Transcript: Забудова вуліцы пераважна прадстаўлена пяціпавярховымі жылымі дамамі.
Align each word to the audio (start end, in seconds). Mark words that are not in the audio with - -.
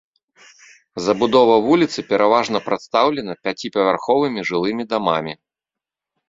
Забудова 1.07 1.55
вуліцы 1.67 1.99
пераважна 2.13 2.57
прадстаўлена 2.69 3.33
пяціпавярховымі 3.45 4.47
жылымі 4.53 4.83
дамамі. 4.95 5.33